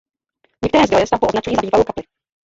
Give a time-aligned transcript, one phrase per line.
[0.63, 2.03] Některé zdroje stavbu označují za bývalou kapli.